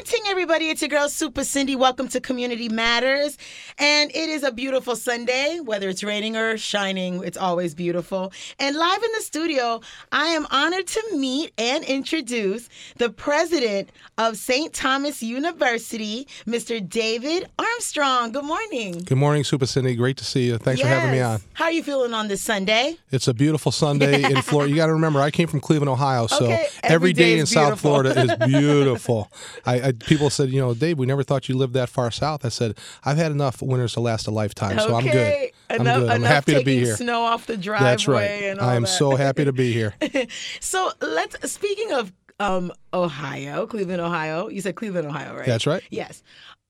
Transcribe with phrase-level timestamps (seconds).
[0.00, 0.70] morning, everybody.
[0.70, 1.76] It's your girl, Super Cindy.
[1.76, 3.36] Welcome to Community Matters.
[3.78, 8.32] And it is a beautiful Sunday, whether it's raining or shining, it's always beautiful.
[8.58, 14.38] And live in the studio, I am honored to meet and introduce the president of
[14.38, 14.72] St.
[14.72, 16.86] Thomas University, Mr.
[16.86, 18.32] David Armstrong.
[18.32, 19.02] Good morning.
[19.04, 19.96] Good morning, Super Cindy.
[19.96, 20.56] Great to see you.
[20.56, 21.40] Thanks for having me on.
[21.52, 22.96] How are you feeling on this Sunday?
[23.10, 24.70] It's a beautiful Sunday in Florida.
[24.70, 27.40] You got to remember, I came from Cleveland, Ohio, so Okay, every every day day
[27.40, 27.80] in South.
[27.80, 29.30] Florida is beautiful.
[29.66, 32.44] I, I people said, you know, Dave, we never thought you lived that far south.
[32.44, 35.50] I said, I've had enough winters to last a lifetime, so I'm good.
[35.68, 36.10] I'm Enough, good.
[36.10, 36.96] I'm happy to be here.
[36.96, 37.90] Snow off the driveway.
[37.90, 38.60] That's right.
[38.60, 38.88] I am that.
[38.88, 39.94] so happy to be here.
[40.60, 41.50] So let's.
[41.50, 44.48] Speaking of um, Ohio, Cleveland, Ohio.
[44.48, 45.46] You said Cleveland, Ohio, right?
[45.46, 45.82] That's right.
[45.90, 46.22] Yes.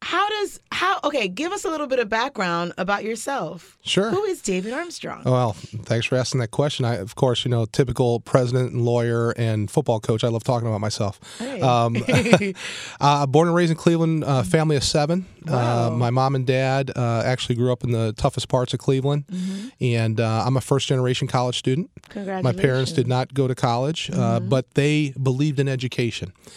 [0.03, 0.99] How does how?
[1.05, 3.77] Okay, give us a little bit of background about yourself.
[3.85, 4.09] Sure.
[4.09, 5.25] Who is David Armstrong?
[5.27, 6.87] Well, thanks for asking that question.
[6.87, 10.25] I, of course, you know, typical president and lawyer and football coach.
[10.25, 11.21] I love talking about myself.
[11.39, 11.61] Hey.
[11.61, 11.97] Um,
[13.01, 15.27] uh, born and raised in Cleveland, uh, family of seven.
[15.45, 15.89] Wow.
[15.89, 19.27] Uh, my mom and dad uh, actually grew up in the toughest parts of Cleveland,
[19.31, 19.69] Mm-hmm.
[19.83, 21.91] and uh, I'm a first generation college student.
[22.15, 26.10] My parents did not go to college, uh, but they believed in education.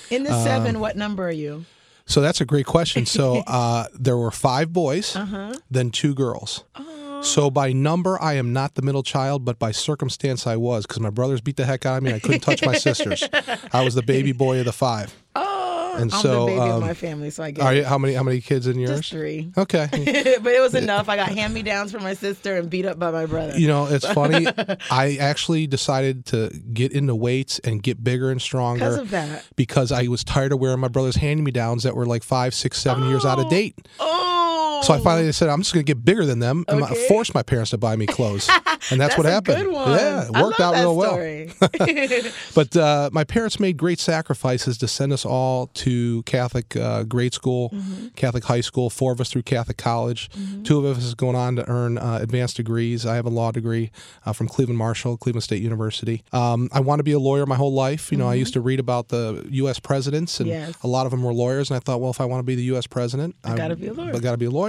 [0.09, 1.65] In the Um, seven, what number are you?
[2.05, 3.05] So that's a great question.
[3.05, 5.53] So uh, there were five boys, Uh-huh.
[5.71, 6.63] then two girls.
[6.75, 7.21] Oh.
[7.21, 10.99] So by number, I am not the middle child, but by circumstance, I was because
[10.99, 12.11] my brothers beat the heck out of me.
[12.13, 13.23] I couldn't touch my sisters.
[13.71, 15.15] I was the baby boy of the five.
[15.35, 15.52] Oh,
[15.93, 17.97] And I'm so, the baby of um, my family, so I get Are you, how
[17.97, 18.13] many?
[18.13, 18.99] How many kids in yours?
[18.99, 19.51] Just three.
[19.57, 19.87] Okay.
[19.91, 21.09] but it was enough.
[21.09, 23.57] I got hand me downs from my sister and beat up by my brother.
[23.57, 24.47] You know, it's funny.
[24.91, 29.45] I actually decided to get into weights and get bigger and stronger Because of that.
[29.55, 32.53] because I was tired of wearing my brother's hand me downs that were like five,
[32.53, 33.49] six, seven years out of Oh.
[33.49, 33.87] date.
[33.99, 34.52] Oh.
[34.81, 37.07] So I finally said, I'm just going to get bigger than them and Okay.
[37.07, 38.49] force my parents to buy me clothes.
[38.91, 39.71] And that's, what a happened.
[39.71, 41.17] Yeah, it worked out real well.
[42.55, 47.33] But uh, my parents made great sacrifices to send us all to Catholic uh, grade
[47.33, 48.07] school, Mm-hmm.
[48.15, 50.29] Catholic high school, four of us through Catholic college.
[50.63, 53.05] Two of us is going on to earn uh, advanced degrees.
[53.05, 53.91] I have a law degree
[54.25, 56.23] uh, from Cleveland Marshall, Cleveland State University.
[56.31, 58.11] Um, I want to be a lawyer my whole life.
[58.11, 59.79] You know, I used to read about the U.S.
[59.79, 60.53] presidents, and Mm-hmm.
[60.67, 60.75] Yes.
[60.83, 61.69] a lot of them were lawyers.
[61.71, 62.85] And I thought, well, if I want to be the U.S.
[62.85, 64.13] president, I gotta be a lawyer.
[64.15, 64.62] I got to be a lawyer.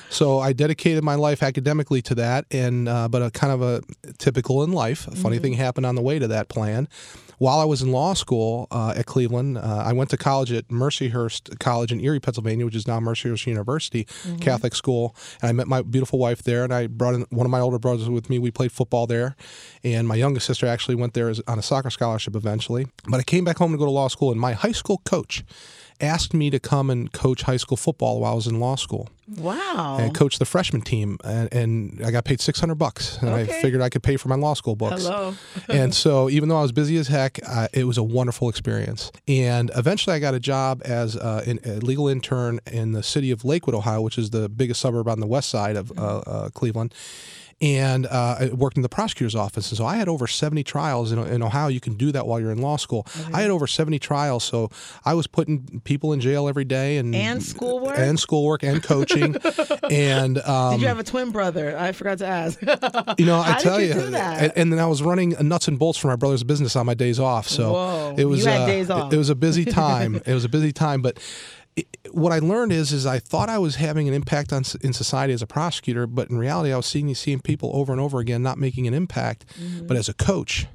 [0.10, 3.82] So I dedicated my life academically to that, and uh, but a kind of a
[4.18, 5.06] typical in life.
[5.08, 6.88] A funny thing happened on the way to that plan.
[7.38, 10.68] While I was in law school uh, at Cleveland, uh, I went to college at
[10.68, 14.06] Mercyhurst College in Erie, Pennsylvania, which is now Mercyhurst University,
[14.42, 15.16] Catholic school.
[15.40, 17.78] And I met my beautiful wife there, and I brought in one of my older
[17.78, 18.38] brothers with me.
[18.38, 19.36] We played football there,
[19.82, 22.88] and my youngest sister actually went there as, on a soccer scholarship eventually.
[23.08, 25.42] But I came back home to go to law school, and my high school coach
[26.00, 29.08] asked me to come and coach high school football while I was in law school
[29.36, 29.98] wow.
[30.00, 33.46] and coach the freshman team, and, and I got paid six hundred bucks, and I
[33.46, 35.04] figured I could pay for my law school books.
[35.04, 35.34] Hello.
[35.68, 39.12] and so, even though I was busy as heck, uh, it was a wonderful experience.
[39.28, 43.30] And eventually, I got a job as uh, an, a legal intern in the city
[43.30, 46.48] of Lakewood, Ohio, which is the biggest suburb on the west side of uh, uh,
[46.50, 46.94] Cleveland.
[47.62, 49.70] And uh, I worked in the prosecutor's office.
[49.70, 51.12] And so I had over 70 trials.
[51.12, 53.06] In, in Ohio, you can do that while you're in law school.
[53.34, 54.44] I had over 70 trials.
[54.44, 54.70] So
[55.04, 57.98] I was putting people in jail every day and, And schoolwork?
[57.98, 59.36] and schoolwork and coaching.
[59.90, 61.76] and um, Did you have a twin brother?
[61.78, 62.60] I forgot to ask.
[63.18, 64.00] you know, I tell you you?
[64.14, 66.94] And, and then I was running nuts and bolts for my brother's business on my
[66.94, 67.46] days off.
[67.46, 68.14] So Whoa.
[68.16, 70.16] it was uh, it- It, was a busy time.
[70.24, 71.18] it was a busy time, but.
[72.12, 75.32] What I learned is, is I thought I was having an impact on in society
[75.32, 78.42] as a prosecutor, but in reality, I was seeing seeing people over and over again
[78.42, 79.46] not making an impact.
[79.60, 79.86] Mm-hmm.
[79.86, 80.66] But as a coach,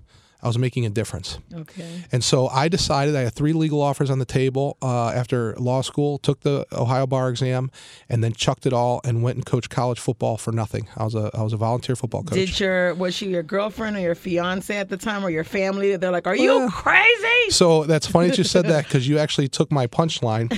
[0.46, 1.40] I was making a difference.
[1.54, 2.04] okay.
[2.12, 5.82] And so I decided I had three legal offers on the table uh, after law
[5.82, 7.72] school, took the Ohio bar exam,
[8.10, 10.88] and then chucked it all and went and coached college football for nothing.
[10.96, 12.36] I was a I was a volunteer football coach.
[12.36, 15.96] Did your was she your girlfriend or your fiance at the time or your family?
[15.98, 19.18] They're like, "Are you Well, crazy?" So that's funny that you said that because you
[19.18, 20.52] actually took my punchline.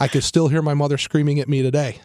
[0.00, 1.98] I could still hear my mother screaming at me today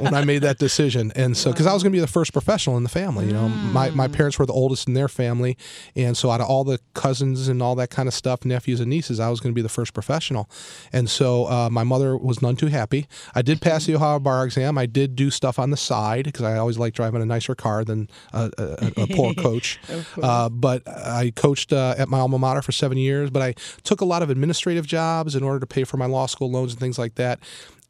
[0.00, 1.12] when I made that decision.
[1.14, 3.32] And so, because I was going to be the first professional in the family, you
[3.32, 5.56] know, my, my parents were the oldest in their family.
[5.96, 8.88] And so, out of all the cousins and all that kind of stuff, nephews and
[8.90, 10.48] nieces, I was going to be the first professional.
[10.92, 13.06] And so, uh, my mother was none too happy.
[13.34, 14.78] I did pass the Ohio bar exam.
[14.78, 17.84] I did do stuff on the side because I always like driving a nicer car
[17.84, 19.78] than a, a, a- a poor coach.
[20.22, 23.30] Uh, but I coached uh, at my alma mater for seven years.
[23.30, 26.26] But I took a lot of administrative jobs in order to pay for my law
[26.26, 27.40] school loans and things like that.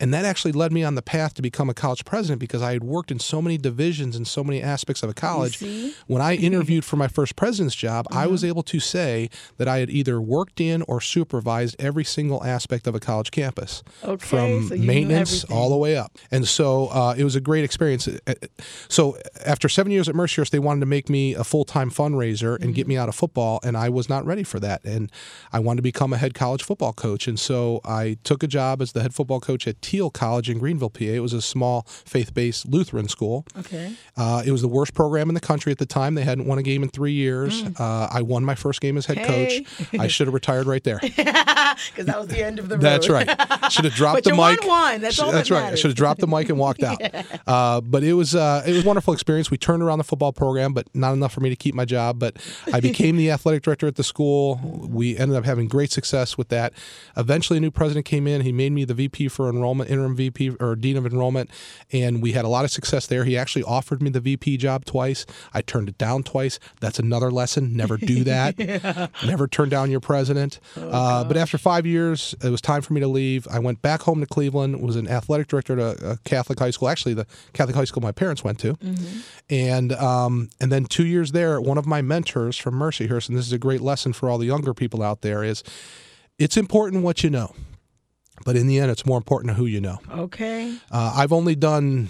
[0.00, 2.73] And that actually led me on the path to become a college president because I
[2.73, 5.62] had worked in so many divisions and so many aspects of a college.
[6.06, 8.19] When I interviewed for my first president's job, mm-hmm.
[8.19, 12.43] I was able to say that I had either worked in or supervised every single
[12.43, 16.17] aspect of a college campus, okay, from so maintenance all the way up.
[16.31, 18.08] And so uh, it was a great experience.
[18.08, 18.35] Uh, uh,
[18.88, 22.55] so after seven years at Mercyhurst, they wanted to make me a full time fundraiser
[22.55, 22.73] and mm-hmm.
[22.73, 24.82] get me out of football, and I was not ready for that.
[24.85, 25.12] And
[25.52, 28.81] I wanted to become a head college football coach, and so I took a job
[28.81, 31.03] as the head football coach at Thiel College in Greenville, PA.
[31.03, 33.45] It was a small faith-based Lutheran school.
[33.59, 33.93] Okay.
[34.17, 36.15] Uh, it was the worst program in the country at the time.
[36.15, 37.65] They hadn't won a game in three years.
[37.65, 37.81] Mm.
[37.81, 39.65] Uh, I won my first game as head hey.
[39.65, 39.99] coach.
[39.99, 42.83] I should have retired right there because that was the end of the road.
[42.83, 43.29] That's right.
[43.73, 44.65] Should have dropped the mic.
[44.65, 45.33] One, That's all.
[45.33, 45.73] That's that right.
[45.73, 47.01] I should have dropped the mic and walked out.
[47.01, 47.25] yeah.
[47.47, 49.51] uh, but it was uh, it was a wonderful experience.
[49.51, 52.19] We turned around the football program, but not enough for me to keep my job.
[52.19, 52.37] But
[52.73, 54.61] I became the athletic director at the school.
[54.89, 56.75] We ended up having great success with that.
[57.17, 58.43] Eventually, a new president came in.
[58.43, 61.50] He made me the VP for enrollment, interim VP or dean of enrollment,
[61.93, 63.25] and we had a lot of success there.
[63.25, 65.27] He actually offered me the VP job twice.
[65.53, 66.59] I turned it down twice.
[66.81, 67.77] That's another lesson.
[67.77, 68.59] Never do that.
[68.59, 69.09] yeah.
[69.27, 70.61] Never turn down your president.
[70.77, 73.47] Oh, uh, but after five years, it was time for me to leave.
[73.50, 74.81] I went back home to Cleveland.
[74.81, 76.88] Was an athletic director at a, a Catholic high school.
[76.88, 79.21] Actually, the Catholic high school my parents went to, mm-hmm.
[79.49, 83.47] and um, and then two years there, one of my mentors from Mercyhurst, and this
[83.47, 85.62] is a great lesson for all the younger people out there, is
[86.38, 87.55] it's important what you know.
[88.45, 89.99] But in the end, it's more important to who you know.
[90.11, 90.77] Okay.
[90.91, 92.09] Uh, I've only done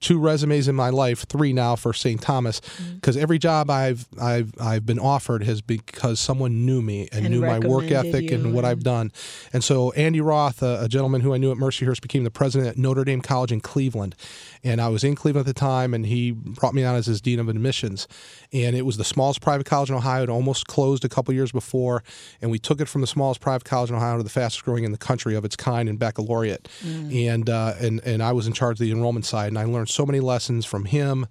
[0.00, 2.20] two resumes in my life, three now for St.
[2.20, 2.60] Thomas,
[2.94, 3.22] because mm-hmm.
[3.22, 7.40] every job I've I've I've been offered has because someone knew me and, and knew
[7.40, 9.12] my work ethic and what I've done.
[9.52, 12.70] And so Andy Roth, a, a, gentleman who I knew at Mercyhurst, became the president
[12.70, 14.14] at Notre Dame College in Cleveland,
[14.62, 17.20] and I was in Cleveland at the time, and he brought me on as his
[17.20, 18.06] dean of admissions,
[18.52, 20.22] and it was the smallest private college in Ohio.
[20.22, 22.04] It almost closed a couple years before,
[22.40, 24.84] and we took it from the smallest private college in Ohio to the fastest growing
[24.84, 27.28] in the country of its kind in baccalaureate, mm.
[27.28, 29.87] and uh, and and I was in charge of the enrollment side, and I learned
[29.88, 31.26] so many lessons from him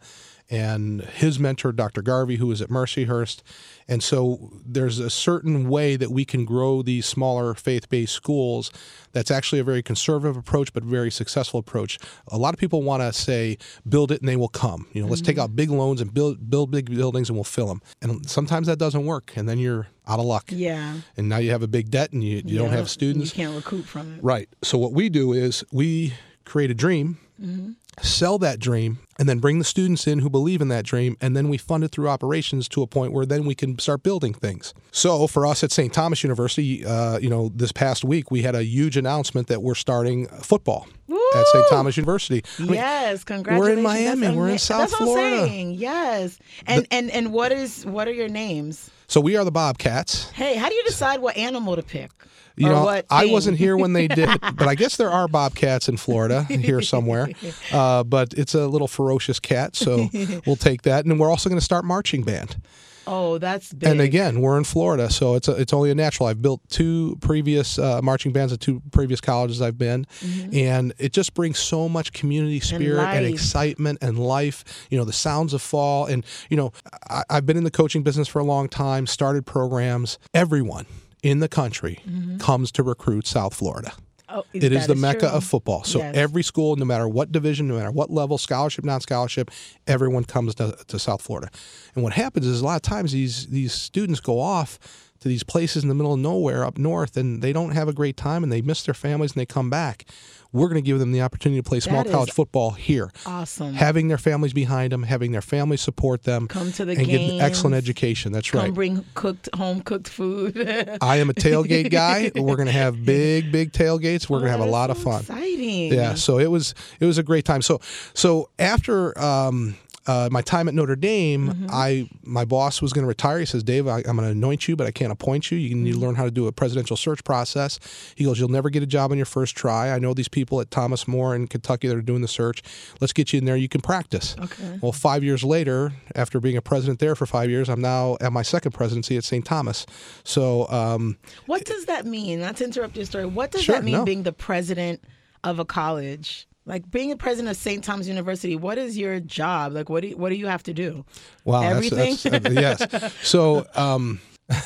[0.50, 2.02] and his mentor, Dr.
[2.02, 3.42] Garvey, who was at Mercyhurst.
[3.88, 8.72] And so there's a certain way that we can grow these smaller faith based schools
[9.12, 11.98] that's actually a very conservative approach, but very successful approach.
[12.30, 13.58] A lot of people want to say,
[13.88, 14.88] build it and they will come.
[14.92, 15.12] You know, mm-hmm.
[15.12, 15.44] let's take mm-hmm.
[15.44, 17.82] out big loans and build, build big buildings and we'll fill them.
[18.02, 19.34] And sometimes that doesn't work.
[19.36, 20.46] And then you're out of luck.
[20.50, 20.96] Yeah.
[21.18, 23.38] And now you have a big debt and you, you yeah, don't have students.
[23.38, 24.24] You can't recoup from it.
[24.24, 24.48] Right.
[24.64, 26.14] So what we do is we
[26.46, 27.18] create a dream.
[27.42, 31.18] Mm-hmm sell that dream and then bring the students in who believe in that dream
[31.20, 34.04] and then we fund it through operations to a point where then we can start
[34.04, 34.74] building things.
[34.92, 38.56] So for us at st thomas university uh, you know this past week we had
[38.56, 41.20] a huge announcement that we're starting football Woo!
[41.36, 42.44] at st thomas university.
[42.60, 45.48] I mean, yes congratulations we're in miami that's we're in south that's florida.
[45.48, 45.74] saying.
[45.74, 46.38] yes.
[46.66, 50.30] And the, and and what is what are your names so we are the bobcats
[50.32, 52.12] hey how do you decide what animal to pick
[52.58, 55.98] you know, I wasn't here when they did, but I guess there are bobcats in
[55.98, 57.30] Florida here somewhere.
[57.72, 60.10] Uh, but it's a little ferocious cat, so
[60.48, 61.06] we'll take that.
[61.06, 62.60] And we're also going to start marching band.
[63.08, 63.90] Oh, that's big.
[63.90, 66.28] And again, we're in Florida, so it's a, it's only a natural.
[66.28, 70.54] I've built two previous uh, marching bands at two previous colleges I've been, mm-hmm.
[70.54, 74.88] and it just brings so much community spirit and, and, excitement and life.
[74.90, 76.74] You know, the sounds of fall, and you know,
[77.10, 79.08] I, I've been in the coaching business for a long time.
[79.08, 80.20] Started programs.
[80.34, 80.86] Everyone
[81.24, 82.38] in the country mm-hmm.
[82.38, 83.94] comes to recruit South Florida.
[84.30, 85.30] Oh, it is the mecca true.
[85.30, 85.84] of football.
[85.86, 86.16] So yes.
[86.16, 89.50] every school, no matter what division, no matter what level, scholarship, non-scholarship,
[89.88, 91.50] everyone comes to, to South Florida.
[91.96, 94.80] And what happens is a lot of times these these students go off
[95.20, 97.94] to these places in the middle of nowhere up north and they don't have a
[97.94, 100.06] great time and they miss their families and they come back.
[100.52, 103.12] We're going to give them the opportunity to play small that college football here.
[103.26, 103.74] Awesome.
[103.74, 106.48] Having their families behind them, having their families support them.
[106.48, 107.10] Come to the and games.
[107.10, 108.32] get an excellent education.
[108.32, 108.62] That's right.
[108.62, 108.76] Come right.
[108.76, 110.58] bring cooked home cooked food.
[111.02, 112.32] I am a tailgate guy.
[112.36, 114.30] We're going to have big big tailgates.
[114.30, 115.22] We're oh, going to have a lot so of fun.
[115.22, 115.94] Exciting.
[115.94, 117.62] Yeah, so it was it was a great time.
[117.62, 117.80] So
[118.14, 119.76] so after um,
[120.08, 121.68] uh, my time at Notre Dame, mm-hmm.
[121.70, 123.40] I my boss was going to retire.
[123.40, 125.58] He says, "Dave, I, am going to anoint you, but I can't appoint you.
[125.58, 126.06] You need to mm-hmm.
[126.06, 127.80] learn how to do a presidential search process."
[128.16, 129.92] He goes, "You'll never get a job on your first try.
[129.92, 132.64] I know these people at Thomas More in Kentucky that are doing the search.
[133.02, 133.58] Let's get you in there.
[133.58, 134.80] You can practice." Okay.
[134.82, 138.32] Well, five years later, after being a president there for five years, I'm now at
[138.32, 139.44] my second presidency at St.
[139.44, 139.86] Thomas.
[140.24, 142.40] So, um, what does that mean?
[142.40, 143.26] Not to interrupt your story.
[143.26, 144.06] What does sure, that mean no.
[144.06, 145.04] being the president
[145.44, 146.47] of a college?
[146.68, 147.84] Like being a president of St.
[147.84, 149.72] Thomas University, what is your job?
[149.72, 151.06] Like, what do you, what do you have to do?
[151.46, 152.18] Wow, everything.
[152.22, 153.14] That's, that's, uh, yes.
[153.24, 154.20] So, um,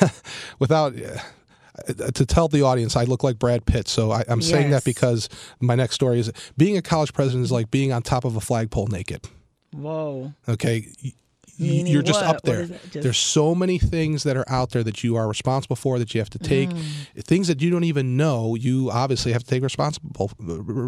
[0.59, 0.95] without.
[0.99, 1.19] Uh,
[2.13, 3.87] to tell the audience, I look like Brad Pitt.
[3.87, 4.49] So I, am yes.
[4.49, 5.29] saying that because
[5.61, 8.41] my next story is being a college president is like being on top of a
[8.41, 9.29] flagpole naked.
[9.71, 10.33] Whoa.
[10.49, 10.89] Okay
[11.61, 12.35] Meaning you're just what?
[12.35, 12.55] up there.
[12.55, 12.91] What is that?
[12.91, 16.13] Just- There's so many things that are out there that you are responsible for that
[16.13, 16.69] you have to take.
[16.69, 17.23] Mm.
[17.23, 20.31] Things that you don't even know, you obviously have to take responsible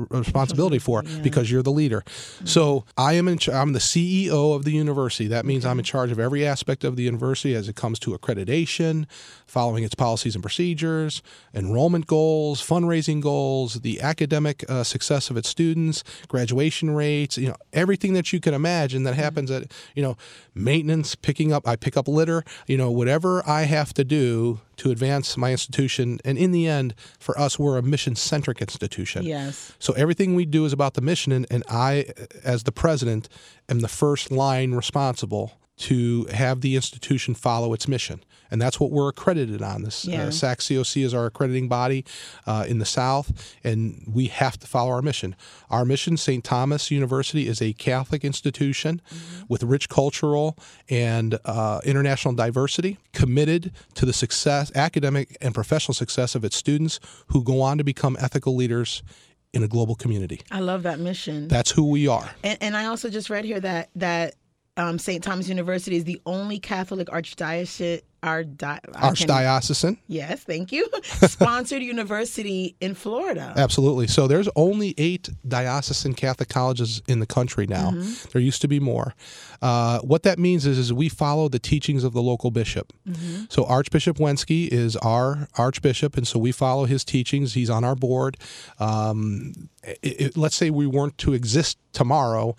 [0.09, 2.03] responsibility for because you're the leader.
[2.45, 3.39] So I am in.
[3.51, 5.27] I'm the CEO of the university.
[5.27, 8.11] That means I'm in charge of every aspect of the university as it comes to
[8.17, 9.05] accreditation,
[9.45, 11.21] following its policies and procedures,
[11.53, 17.37] enrollment goals, fundraising goals, the academic uh, success of its students, graduation rates.
[17.37, 20.17] You know everything that you can imagine that happens at you know
[20.63, 21.67] maintenance, picking up.
[21.67, 22.43] I pick up litter.
[22.67, 26.20] You know whatever I have to do to advance my institution.
[26.25, 29.24] And in the end, for us, we're a mission centric institution.
[29.24, 29.74] Yes.
[29.79, 32.08] So everything we do is about the mission, and, and I,
[32.43, 33.29] as the president,
[33.70, 38.23] am the first line responsible to have the institution follow its mission.
[38.49, 39.81] And that's what we're accredited on.
[39.83, 40.23] This Yeah.
[40.25, 42.05] uh, SACSCOC is our accrediting body
[42.45, 43.31] uh, in the South,
[43.65, 45.35] and we have to follow our mission.
[45.69, 46.43] Our mission, St.
[46.43, 49.01] Thomas University, is a Catholic institution
[49.49, 50.57] with rich cultural
[50.89, 56.99] and uh, international diversity, committed to the success, academic and professional success of its students
[57.27, 59.03] who go on to become ethical leaders
[59.51, 60.41] in a global community.
[60.51, 61.47] I love that mission.
[61.47, 62.29] That's who we are.
[62.43, 64.35] And, and I also just read here that that
[64.77, 65.23] um, St.
[65.23, 68.01] Thomas University is the only Catholic archdiocese.
[68.23, 69.97] Our di- I can- Archdiocesan.
[70.07, 70.87] Yes, thank you.
[71.03, 73.53] Sponsored university in Florida.
[73.57, 74.07] Absolutely.
[74.07, 77.91] So there's only eight diocesan Catholic colleges in the country now.
[77.91, 78.29] Mm-hmm.
[78.31, 79.13] There used to be more.
[79.61, 82.93] Uh, what that means is, is we follow the teachings of the local bishop.
[83.05, 83.43] Mm-hmm.
[83.49, 87.55] So Archbishop Wenski is our archbishop, and so we follow his teachings.
[87.55, 88.37] He's on our board.
[88.79, 92.55] Um, i i let's say we weren't to exist tomorrow.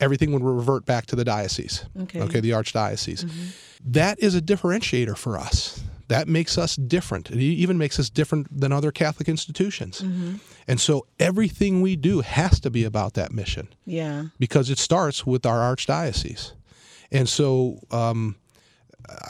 [0.00, 1.84] Everything would revert back to the diocese.
[2.02, 2.20] Okay.
[2.22, 3.28] Okay, the archdiocese.
[3.84, 5.82] That is a differentiator for us.
[6.08, 7.30] That makes us different.
[7.30, 10.00] It even makes us different than other Catholic institutions.
[10.66, 14.26] And so everything we do has to be about that mission Yeah.
[14.38, 16.52] because it starts with our archdiocese.
[17.10, 18.36] And so um,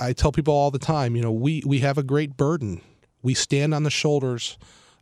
[0.00, 2.80] I tell people all the time, you know, we, we have a great burden.
[3.22, 4.56] We stand on the shoulders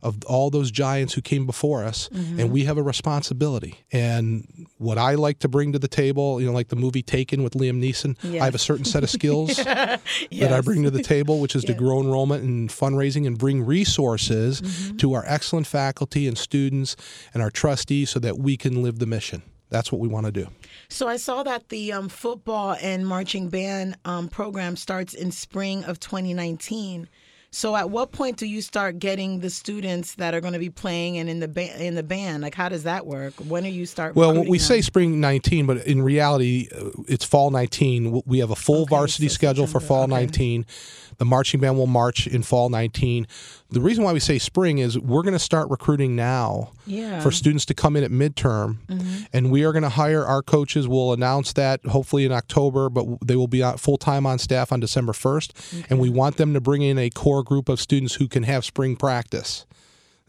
[0.07, 3.73] of all those giants who came before us, and we have a responsibility.
[3.91, 7.43] And what I like to bring to the table, you know, like the movie Taken
[7.43, 11.03] with Liam Neeson, I have a certain set of skills that I bring to the
[11.03, 14.97] table, which is to grow enrollment and fundraising and bring resources Mm-hmm.
[14.97, 16.95] to our excellent faculty and students
[17.33, 19.41] and our trustees so that we can live the mission.
[19.69, 20.47] That's what we want to do.
[20.89, 25.83] So I saw that the um, football and marching band um, program starts in spring
[25.83, 27.09] of 2019.
[27.49, 30.69] So at what point do you start getting the students that are going to be
[30.69, 32.43] playing and in the ba- in the band?
[32.43, 33.33] Like how does that work?
[33.35, 34.15] When do you start?
[34.15, 34.65] Well, we them?
[34.65, 38.21] say spring 19, but in reality, uh, it's fall 19.
[38.25, 40.11] We have a full Okay, varsity so schedule for fall okay.
[40.11, 40.65] 19.
[41.17, 43.27] The marching band will march in fall 19.
[43.69, 47.19] The reason why we say spring is we're going to start recruiting now Yeah.
[47.19, 49.23] for students to come in at midterm, mm-hmm.
[49.33, 50.87] and we are going to hire our coaches.
[50.87, 54.79] We'll announce that hopefully in October, but they will be full time on staff on
[54.79, 58.27] December 1st, and we want them to bring in a core group of students who
[58.29, 59.65] can have spring practice.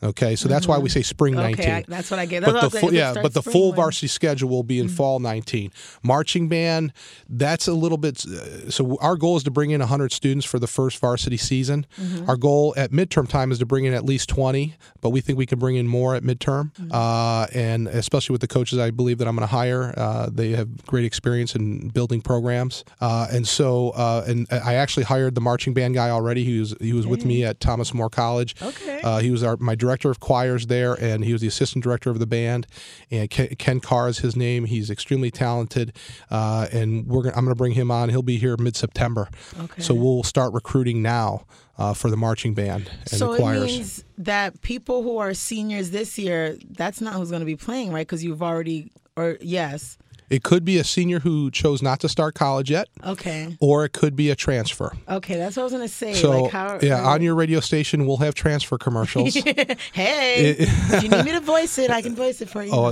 [0.00, 2.40] Okay, so that's why we say spring 19 Okay, I, that's what I get.
[2.40, 5.18] That's but the full, yeah, but the full when- varsity schedule will be in fall
[5.18, 5.72] 19.
[6.04, 6.92] Marching band,
[7.28, 8.24] that's a little bit.
[8.24, 11.84] Uh, so our goal is to bring in 100 students for the first varsity season.
[12.28, 15.36] Our goal at midterm time is to bring in at least 20, but we think
[15.36, 16.70] we can bring in more at midterm.
[16.92, 19.94] Uh, and especially with the coaches, I believe that I'm going to hire.
[19.96, 25.04] Uh, they have great experience in building programs, uh, and so uh, and I actually
[25.04, 26.44] hired the marching band guy already.
[26.44, 28.54] He was he was with me at Thomas More College.
[28.62, 29.00] Okay.
[29.02, 32.10] Uh, he was our my director of choirs there, and he was the assistant director
[32.10, 32.66] of the band.
[33.10, 34.64] And Ken, Ken Carr is his name.
[34.64, 35.92] He's extremely talented,
[36.30, 38.08] uh, and we're gonna, I'm going to bring him on.
[38.08, 39.28] He'll be here mid September.
[39.58, 39.82] Okay.
[39.82, 41.44] So we'll start recruiting now
[41.78, 45.90] uh, for the marching band and so the it means that people who are seniors
[45.90, 48.06] this year, that's not who's going to be playing, right?
[48.06, 49.96] Because you've already, or yes,
[50.30, 53.92] it could be a senior who chose not to start college yet, okay, or it
[53.92, 54.92] could be a transfer.
[55.08, 56.14] okay, that's what I was going to say.
[56.14, 59.34] So like how, yeah, how- on your radio station we'll have transfer commercials.
[59.92, 62.70] hey, if you need me to voice it, I can voice it for you.
[62.72, 62.90] Oh,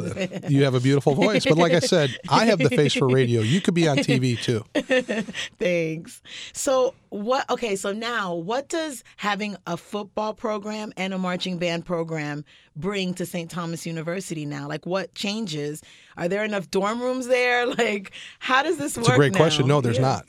[0.49, 3.41] you have a beautiful voice, but like I said, I have the face for radio.
[3.43, 4.65] You could be on TV too.
[5.59, 6.23] Thanks.
[6.53, 7.49] So what?
[7.51, 12.45] Okay, so now what does having a football program and a marching band program
[12.77, 13.51] bring to St.
[13.51, 14.69] Thomas University now?
[14.69, 15.83] Like, what changes?
[16.17, 17.67] Are there enough dorm rooms there?
[17.77, 19.07] Like, how does this work?
[19.07, 19.39] It's a great now?
[19.39, 19.67] question.
[19.67, 20.03] No, there's Yeah.
[20.03, 20.27] not.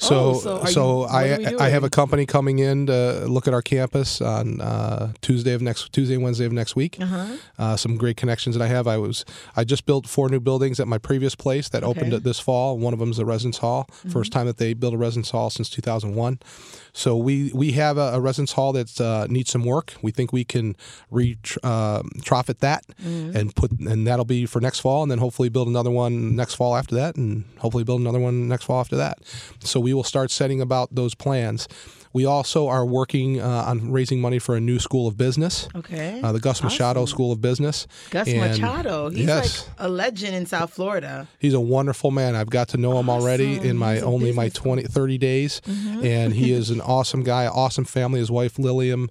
[0.00, 2.86] So, Oh, so so you- what are we I I have a company coming in
[2.86, 6.76] to look at our campus on uh, Tuesday of next Tuesday and Wednesday of next
[6.76, 6.98] week.
[7.00, 7.26] Uh-huh.
[7.58, 8.86] Uh, some great connections that I have.
[8.86, 9.24] I was
[9.56, 12.16] I just built four new buildings at my previous place that opened Okay.
[12.18, 12.78] it this fall.
[12.78, 13.88] One of them is a residence hall.
[14.08, 16.38] First time that they built a residence hall since 2001.
[16.92, 19.94] So we we have a, a residence hall that uh, needs some work.
[20.00, 20.76] We think we can
[21.10, 25.48] re uh, profit that and put and that'll be for next fall, and then hopefully
[25.48, 28.96] build another one next fall after that, and hopefully build another one next fall after
[28.96, 29.18] that.
[29.60, 31.68] So we will start setting about those plans.
[32.14, 36.20] We also are working uh, on raising money for a new school of business, Okay.
[36.22, 37.86] uh, the Gus Machado School of Business.
[38.10, 39.10] Gus And- Machado.
[39.10, 39.66] He's yes.
[39.68, 41.28] like a legend in South Florida.
[41.38, 42.34] He's a wonderful man.
[42.34, 44.68] I've got to know him already in my He's only my business Mm-hmm.
[44.68, 45.60] 20, 30 days.
[45.66, 48.20] And he is an awesome guy, awesome family.
[48.20, 49.10] His wife, Lilium,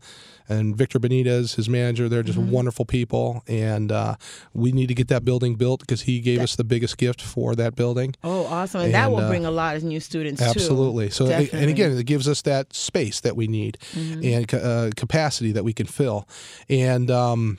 [0.49, 2.07] and Victor Benitez, his manager.
[2.07, 2.51] They're just Mm-hmm.
[2.51, 3.43] wonderful people.
[3.47, 4.15] And uh,
[4.53, 7.55] we need to get that building built because he gave us the biggest gift for
[7.55, 8.13] that building.
[8.23, 8.81] Oh, awesome.
[8.81, 10.47] And, that will uh, bring a lot of new students too.
[10.47, 11.09] Absolutely.
[11.09, 11.59] So, and Definitely.
[11.59, 11.69] Mm-hmm.
[11.69, 15.87] again, it gives us that space that we need and uh, capacity that we can
[15.87, 16.27] fill.
[16.69, 17.57] And um,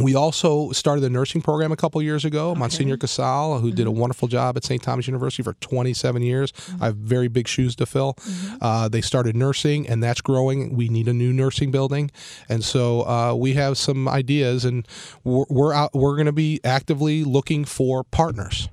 [0.00, 2.54] we also started a nursing program a couple years ago.
[2.54, 3.76] Monsignor Casale, who Mm-hmm.
[3.76, 4.82] did a wonderful job at St.
[4.82, 6.52] Thomas University for 27 years.
[6.52, 6.82] Mm-hmm.
[6.82, 8.16] I have very big shoes to fill.
[8.60, 10.74] Uh, they started nursing, and that's growing.
[10.76, 12.10] We need a new nursing building,
[12.48, 14.86] and so uh, we have some ideas, and
[15.22, 15.92] we're, we're out.
[15.94, 18.68] We're going to be actively looking for partners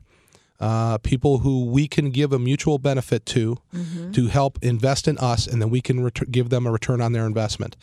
[0.61, 4.11] uh, people who we can give a mutual benefit to Mm-hmm.
[4.11, 7.13] to help invest in us, and then we can ret- give them a return on
[7.13, 7.75] their investment.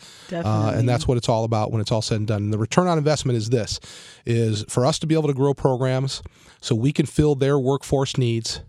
[0.45, 2.43] Uh, and that's what it's all about when it's all said and done.
[2.43, 3.79] And the return on investment is this:
[4.25, 6.21] is for us to be able to grow programs
[6.61, 8.61] so we can fill their workforce needs.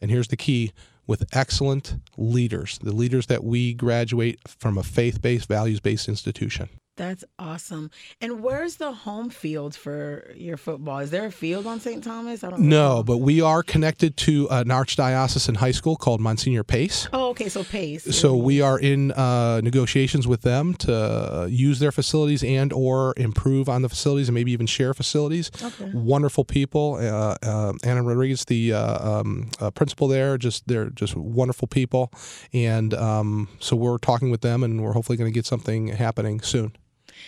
[0.00, 0.72] And here's the key:
[1.06, 6.68] with excellent leaders, the leaders that we graduate from a faith-based, values-based institution.
[6.96, 7.90] That's awesome.
[8.20, 11.00] And where's the home field for your football?
[11.00, 12.04] Is there a field on St.
[12.04, 12.44] Thomas?
[12.44, 13.02] I don't No, recall.
[13.02, 17.08] but we are connected to an archdiocesan high school called Monsignor Pace.
[17.12, 17.48] Oh, okay.
[17.48, 18.16] So Pace.
[18.16, 23.68] So we are in uh, negotiations with them to use their facilities and or improve
[23.68, 25.50] on the facilities and maybe even share facilities.
[25.60, 25.90] Okay.
[25.92, 26.94] Wonderful people.
[26.94, 32.12] Uh, uh, Anna Rodriguez, the uh, um, uh, principal there, just they're just wonderful people,
[32.52, 36.40] and um, so we're talking with them, and we're hopefully going to get something happening
[36.40, 36.72] soon.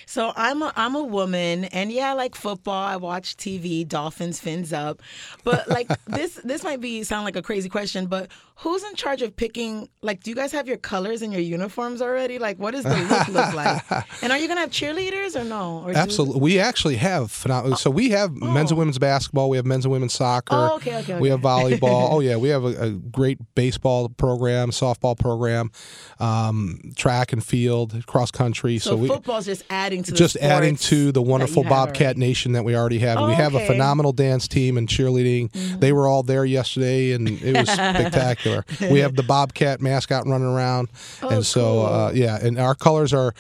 [0.07, 2.85] So I'm a I'm a woman, and yeah, I like football.
[2.85, 5.03] I watch TV, Dolphins, fins up.
[5.45, 9.21] But like this this might be sound like a crazy question, but who's in charge
[9.23, 9.89] of picking?
[10.01, 12.39] Like, do you guys have your colors and your uniforms already?
[12.39, 13.83] Like, what does the look look like?
[14.23, 15.83] And are you gonna have cheerleaders or no?
[15.85, 17.77] Or do- Absolutely, we actually have phenomenal.
[17.77, 19.51] So we have men's and women's basketball.
[19.51, 20.55] We have men's and women's soccer.
[20.55, 22.13] Oh, okay, okay, We have volleyball.
[22.13, 25.71] oh yeah, we have a, a great baseball program, softball program,
[26.19, 28.79] um, track and field, cross country.
[28.79, 32.21] So, So, we football's just adding to just adding to the wonderful Bobcat already.
[32.21, 33.19] Nation that we already have.
[33.19, 33.65] Oh, we have a okay.
[33.65, 33.73] Mm-hmm.
[33.75, 35.53] phenomenal dance team and cheerleading.
[35.81, 38.65] They were all there yesterday, and it was spectacular.
[38.91, 40.89] we have the Bobcat mascot running around,
[41.23, 43.33] Oh, and so uh, yeah, and our colors are.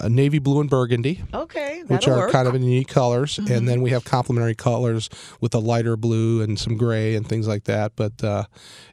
[0.00, 2.28] Uh, navy blue and burgundy, Okay, which are work.
[2.30, 2.32] Mm-hmm.
[2.32, 5.10] kind of unique colors, and then we have complementary colors
[5.42, 7.92] with a lighter blue and some gray and things like that.
[7.94, 8.44] But uh,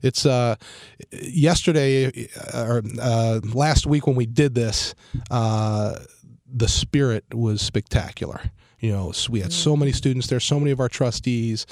[0.04, 0.56] it's uh,
[1.13, 4.93] yesterday uh, or uh, last week when we did this,
[5.32, 5.95] uh,
[6.51, 8.41] the spirit was spectacular.
[8.79, 11.65] You know, we had so many students there, so many of our trustees.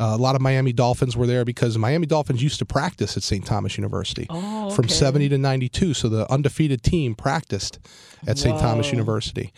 [0.00, 3.22] Uh, a lot of Miami Dolphins were there because Miami Dolphins used to practice at
[3.22, 3.46] St.
[3.46, 5.94] Thomas University Oh, from 70 to 92.
[5.94, 7.78] So the undefeated team practiced
[8.26, 8.58] at St.
[8.58, 9.52] Thomas University.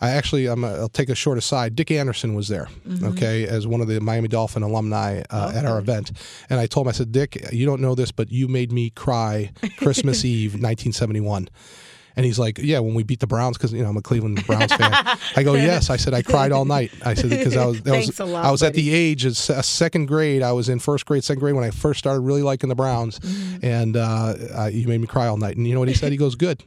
[0.00, 1.74] I actually, I'm, uh, I'll take a short aside.
[1.76, 3.04] Dick Anderson was there, Mm-hmm.
[3.08, 6.12] okay, as one of the Miami Dolphin alumni uh, at our event.
[6.48, 8.88] And I told him, I said, Dick, you don't know this, but you made me
[8.90, 11.48] cry Christmas Eve, 1971.
[12.18, 14.44] And he's like, "Yeah, when we beat the Browns, because you know I'm a Cleveland
[14.44, 14.90] Browns fan."
[15.36, 17.96] I go, "Yes." I said, "I cried all night." I said because I was, that
[17.96, 20.42] was lot, I was at the age of se- second grade.
[20.42, 23.20] I was in first grade, second grade when I first started really liking the Browns,
[23.20, 23.64] Mm-hmm.
[23.64, 25.56] and uh, uh, you made me cry all night.
[25.56, 26.10] And you know what he said?
[26.10, 26.64] He goes, "Good."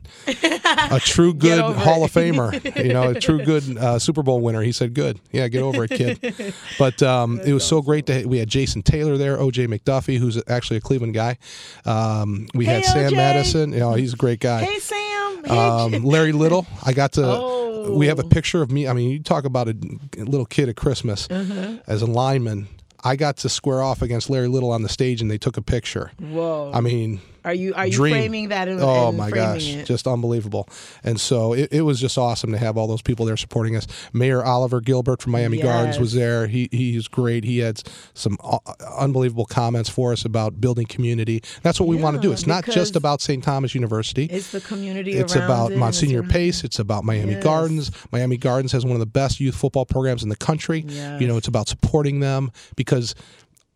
[0.90, 2.06] a true good Hall it.
[2.06, 4.62] of Famer, you know, a true good uh, Super Bowl winner.
[4.62, 8.26] He said, "Good, yeah, get over it, kid." But um, it was so great to
[8.26, 11.38] we had Jason Taylor there, OJ McDuffie, who's actually a Cleveland guy.
[11.86, 13.74] Um, we Hey, had Sam Madison.
[13.74, 14.64] You know, he's a great guy.
[14.64, 15.01] Hey Sam.
[15.50, 17.24] Um, Larry Little, I got to.
[17.26, 17.58] Oh.
[17.98, 18.88] We have a picture of me.
[18.88, 19.76] I mean, you talk about a
[20.16, 21.78] little kid at Christmas Uh-huh.
[21.88, 22.68] as a lineman.
[23.04, 25.64] I got to square off against Larry Little on the stage, and they took a
[25.64, 26.12] picture.
[26.20, 26.72] Whoa.
[26.74, 28.14] I mean, are you are you dream.
[28.14, 28.68] framing that?
[28.68, 29.86] In, Oh and my gosh, it?
[29.86, 30.68] just unbelievable!
[31.04, 33.88] And so it, it was just awesome to have all those people there supporting us.
[34.14, 36.48] Mayor Oliver Gilbert from Miami Gardens was there.
[36.48, 37.44] He he's great.
[37.44, 37.82] He had
[38.14, 38.60] some uh,
[39.00, 41.42] unbelievable comments for us about building community.
[41.64, 42.32] That's what we want to do.
[42.32, 43.44] It's not just about St.
[43.44, 44.26] Thomas University.
[44.26, 45.14] It's the community.
[45.14, 46.64] It's around about it, Monsignor it's Pace.
[46.64, 47.44] It's about Miami Yes.
[47.44, 47.92] Gardens.
[48.12, 50.86] Miami Gardens has one of the best youth football programs in the country.
[50.88, 53.16] You know, it's about supporting them because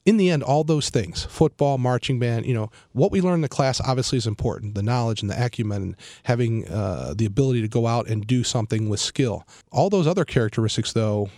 [0.05, 3.41] in the end, all those things football, marching band, you know, what we learn in
[3.41, 7.61] the class obviously is important the knowledge and the acumen and having uh, the ability
[7.61, 9.45] to go out and do something with skill.
[9.71, 11.29] All those other characteristics, though,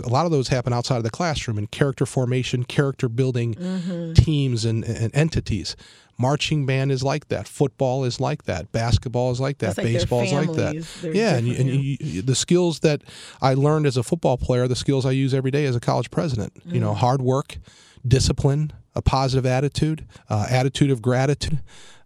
[0.00, 4.12] a lot of those happen outside of the classroom in character formation, character building mm-hmm.
[4.14, 5.76] teams and, and, entities.
[6.18, 7.48] Marching band is like that.
[7.48, 8.70] Football is like that.
[8.70, 9.76] Basketball is like that.
[9.76, 10.86] Like Baseball is like that.
[11.02, 13.02] They're yeah, and, and you, the skills that
[13.40, 16.10] I learned as a football player, the skills I use every day as a college
[16.10, 16.54] president.
[16.54, 16.74] Mm-hmm.
[16.74, 16.96] You know, mm.
[16.96, 17.58] hard work,
[18.06, 21.60] discipline, a positive attitude, uh, attitude of gratitude,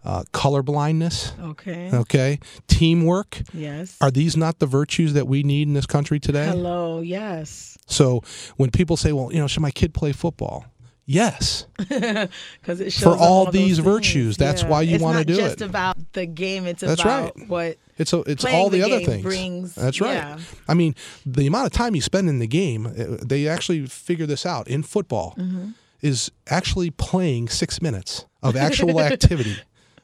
[0.04, 1.32] uh, color blindness.
[1.40, 1.90] Okay.
[1.92, 2.38] Okay.
[2.68, 3.42] Teamwork.
[3.52, 3.96] Yes.
[4.00, 6.46] Are these not the virtues that we need in this country today?
[6.46, 7.00] Hello.
[7.00, 7.76] Yes.
[7.87, 8.22] So
[8.56, 10.66] when people say, "Well, you know, should my kid play football?"
[11.09, 14.37] Yes, because it shows for all, all these virtues.
[14.37, 14.68] That's yeah.
[14.68, 15.38] why you want to do it.
[15.38, 16.66] It's just about the game.
[16.66, 17.48] It's That's about right.
[17.48, 19.22] what it's a, it's all the, the other things.
[19.22, 20.14] Brings, That's right.
[20.14, 20.38] Yeah.
[20.66, 24.26] I mean, the amount of time you spend in the game, uh, they actually figure
[24.26, 25.37] this out in football.
[25.38, 25.70] Mm-hmm.
[26.07, 29.57] Is actually playing six minutes of actual activity.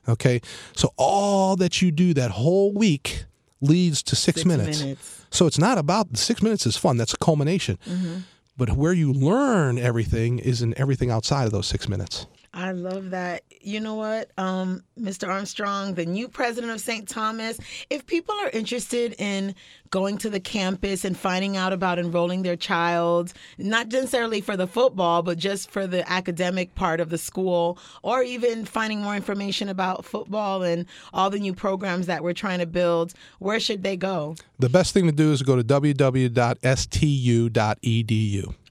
[0.08, 0.40] Okay,
[0.74, 3.24] so all that you do that whole week
[3.60, 4.80] leads to six, six minutes.
[4.80, 5.26] minutes.
[5.30, 6.96] So it's not about six minutes is fun.
[6.96, 7.78] That's a culmination.
[7.86, 8.16] Mm-hmm.
[8.56, 12.26] But where you learn everything is in everything outside of those six minutes.
[12.54, 13.44] I love that.
[13.62, 15.28] You know what, um, Mr.
[15.28, 17.08] Armstrong, the new president of St.
[17.08, 19.54] Thomas, if people are interested in
[19.92, 24.66] going to the campus and finding out about enrolling their child, not necessarily for the
[24.66, 29.68] football, but just for the academic part of the school, or even finding more information
[29.68, 33.96] about football and all the new programs that we're trying to build, where should they
[33.96, 34.34] go?
[34.58, 36.32] The best thing to do is go to www.stu.edu.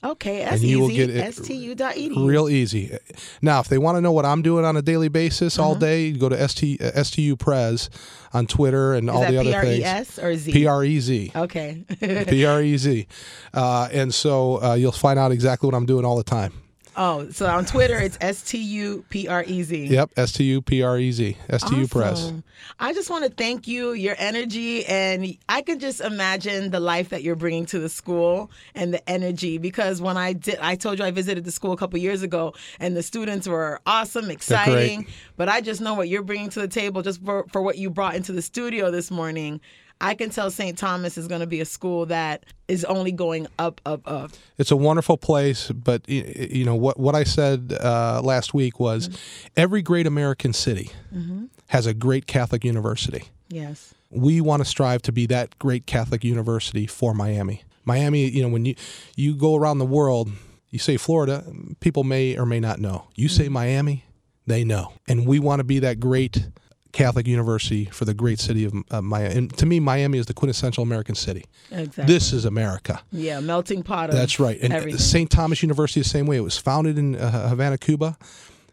[0.03, 0.81] Okay, that's and you easy.
[0.81, 2.27] will get it stu.edu.
[2.27, 2.97] Real easy.
[3.41, 5.79] Now, if they want to know what I'm doing on a daily basis all uh-huh.
[5.79, 7.91] day, go to ST, uh, STU Prez
[8.34, 9.84] on Twitter and Is all the other P-R-E-S things.
[9.84, 10.51] P R E S or Z?
[10.53, 11.11] P R E Z.
[11.36, 11.84] Okay.
[12.28, 13.08] P R E Z.
[13.54, 16.54] Uh, and so uh, you'll find out exactly what I'm doing all the time.
[16.97, 19.86] Oh, so on Twitter it's S T U P R E Z.
[19.86, 21.38] Yep, S T U P R E Z.
[21.50, 22.34] S T U Press.
[22.80, 27.10] I just want to thank you, your energy, and I can just imagine the life
[27.10, 29.58] that you're bringing to the school and the energy.
[29.58, 32.54] Because when I did, I told you I visited the school a couple years ago,
[32.80, 35.08] and the students were awesome, exciting.
[35.38, 37.89] But I just know what you're bringing to the table, just for, for what you
[37.89, 39.62] brought into the studio this morning.
[40.01, 40.77] I can tell St.
[40.77, 44.31] Thomas is going to be a school that is only going up, up, up.
[44.57, 46.99] It's a wonderful place, but you know what?
[46.99, 49.47] What I said uh, last week was, mm-hmm.
[49.55, 51.45] every great American city mm-hmm.
[51.67, 53.25] has a great Catholic university.
[53.49, 57.63] Yes, we want to strive to be that great Catholic university for Miami.
[57.85, 58.75] Miami, you know, when you
[59.15, 60.31] you go around the world,
[60.71, 61.45] you say Florida,
[61.79, 63.07] people may or may not know.
[63.15, 63.53] You say mm-hmm.
[63.53, 64.05] Miami,
[64.47, 66.47] they know, and we want to be that great
[66.91, 69.36] Catholic University for the great city of uh, Miami.
[69.36, 71.45] And to me, Miami is the quintessential American city.
[71.71, 72.13] Exactly.
[72.13, 73.01] This is America.
[73.12, 74.60] Yeah, melting pot of That's right.
[74.62, 75.30] And St.
[75.30, 76.38] Thomas University, the same way.
[76.38, 78.17] It was founded in uh, Havana, Cuba.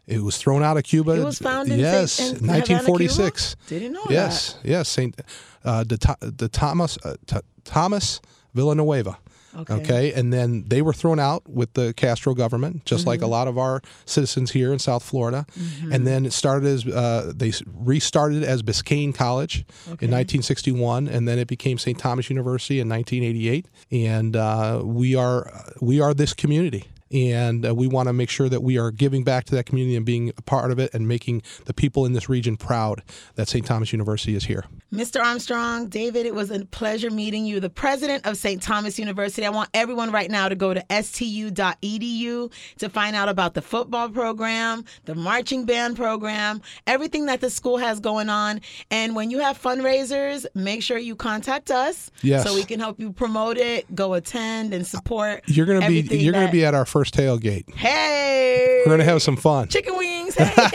[0.06, 1.12] It was thrown out of Cuba.
[1.12, 3.56] It was founded yes, in, 1946.
[3.66, 4.68] Didn't know yes, that.
[4.68, 5.20] Yes, Saint
[5.64, 7.16] uh, the, the Thomas uh,
[7.64, 8.20] Thomas
[8.54, 9.18] Villanueva.
[9.58, 9.74] Okay.
[9.74, 10.12] okay.
[10.12, 13.08] And then they were thrown out with the Castro government, just mm-hmm.
[13.08, 13.32] like a mm-hmm.
[13.32, 15.46] lot of our citizens here in South Florida.
[15.58, 15.92] Mm-hmm.
[15.92, 20.06] And then it started as, uh, they restarted as Biscayne College okay.
[20.06, 21.08] in 1961.
[21.08, 21.98] And then it became St.
[21.98, 23.66] Thomas University in 1988.
[23.90, 28.48] And uh, we are, we are this community and uh, we want to make sure
[28.48, 31.08] that we are giving back to that community and being a part of it and
[31.08, 33.02] making the people in this region proud
[33.36, 33.64] that St.
[33.64, 34.64] Thomas University is here.
[34.92, 35.22] Mr.
[35.22, 38.62] Armstrong, David, it was a pleasure meeting you, the president of St.
[38.62, 39.46] Thomas University.
[39.46, 44.08] I want everyone right now to go to stu.edu to find out about the football
[44.08, 48.60] program, the marching band program, everything that the school has going on.
[48.90, 52.44] And when you have fundraisers, make sure you contact us yes.
[52.44, 55.42] so we can help you promote it, go attend and support.
[55.46, 57.72] You're going to be you're going to be at our first tailgate.
[57.74, 58.82] Hey.
[58.84, 59.68] We're going to have some fun.
[59.68, 60.36] Chicken wings.
[60.38, 60.70] Hey.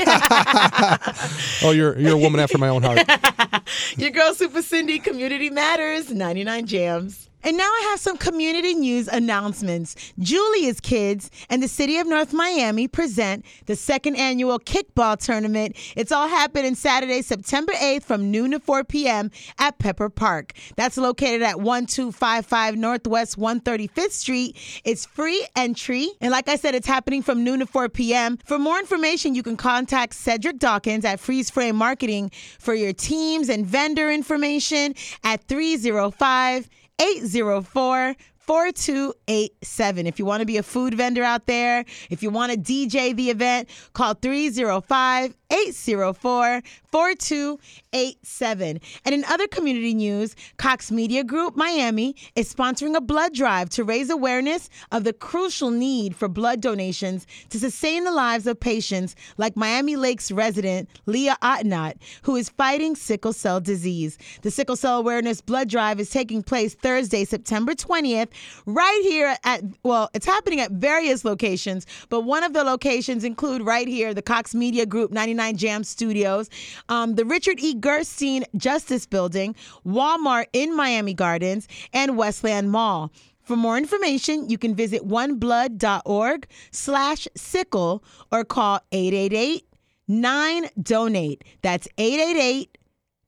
[1.64, 3.00] oh, you're you're a woman after my own heart.
[3.98, 7.28] Your girl Super Cindy, Community Matters, 99 Jamz.
[7.44, 10.14] And now I have some community news announcements.
[10.18, 15.76] Julia's Kids and the City of North Miami present the second annual kickball tournament.
[15.98, 19.30] It's all happening Saturday, September 8th from noon to 4 p.m.
[19.60, 20.54] at Pepper Park.
[20.78, 24.82] That's located at 1255 Northwest 135th Street.
[24.86, 26.10] It's free entry.
[26.22, 28.38] And like I said, it's happening from noon to 4 p.m.
[28.46, 33.50] For more information, you can contact Cedric Dawkins at Freeze Frame Marketing for your teams
[33.50, 40.08] and vendor information at 305- 804 4287.
[40.08, 43.16] If you want to be a food vendor out there, if you want to DJ
[43.16, 46.62] the event, call 305 804
[46.92, 48.80] 4287.
[49.06, 53.84] And in other community news, Cox Media Group Miami is sponsoring a blood drive to
[53.84, 59.16] raise awareness of the crucial need for blood donations to sustain the lives of patients
[59.38, 64.18] like Miami Lakes resident Leah Ottenot, who is fighting sickle cell disease.
[64.42, 68.30] The Sickle Cell Awareness Blood Drive is taking place Thursday, September 20th,
[68.66, 73.62] right here at, well, it's happening at various locations, but one of the locations include
[73.64, 76.50] right here the Cox Media Group 99 Jam Studios,
[76.90, 77.74] um, the Richard E.
[77.74, 83.12] Gerstein Justice Building, Walmart in Miami Gardens, and Westland Mall.
[83.42, 89.68] For more information, you can visit oneblood.org slash sickle or call 888
[90.08, 91.44] 9 donate.
[91.62, 92.78] That's 888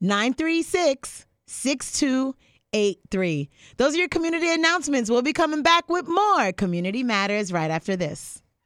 [0.01, 3.49] 936 6283.
[3.77, 5.09] Those are your community announcements.
[5.09, 8.41] We'll be coming back with more Community Matters right after this.